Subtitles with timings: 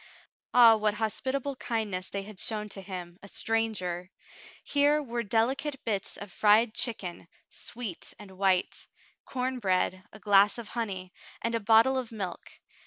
[0.51, 4.09] Ah, what hospitable kindness they had shown to him, a stranger!
[4.63, 8.87] Here were delicate bits of fried chicken, sweet and white,
[9.25, 12.59] corn bread, a glass of honey, and a bottle of milk.